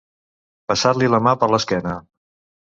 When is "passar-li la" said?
0.71-1.19